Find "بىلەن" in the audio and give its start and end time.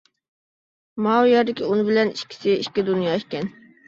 1.89-2.13